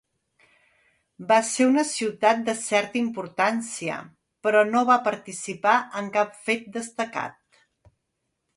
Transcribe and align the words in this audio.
Va 1.31 1.35
ser 1.49 1.67
una 1.71 1.83
ciutat 1.89 2.41
de 2.47 2.55
certa 2.61 2.99
importància 3.01 3.99
però 4.49 4.65
no 4.73 4.83
va 4.89 4.97
participar 5.11 5.77
en 6.03 6.09
cap 6.19 6.33
fet 6.49 6.65
destacat. 6.81 7.37